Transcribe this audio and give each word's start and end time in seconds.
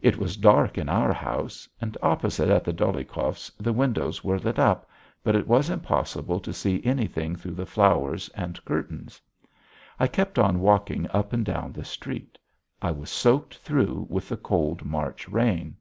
It 0.00 0.18
was 0.18 0.36
dark 0.36 0.78
in 0.78 0.88
our 0.88 1.12
house 1.12 1.68
and 1.80 1.98
opposite, 2.00 2.48
at 2.48 2.62
the 2.62 2.72
Dolyhikovs' 2.72 3.50
the 3.58 3.72
windows 3.72 4.22
were 4.22 4.38
lit 4.38 4.56
up, 4.56 4.88
but 5.24 5.34
it 5.34 5.48
was 5.48 5.68
impossible 5.68 6.38
to 6.38 6.52
see 6.52 6.80
anything 6.84 7.34
through 7.34 7.54
the 7.56 7.66
flowers 7.66 8.28
and 8.36 8.64
curtains. 8.64 9.20
I 9.98 10.06
kept 10.06 10.38
on 10.38 10.60
walking 10.60 11.08
up 11.10 11.32
and 11.32 11.44
down 11.44 11.72
the 11.72 11.84
street; 11.84 12.38
I 12.80 12.92
was 12.92 13.10
soaked 13.10 13.56
through 13.56 14.06
with 14.08 14.28
the 14.28 14.36
cold 14.36 14.84
March 14.84 15.28
rain. 15.28 15.74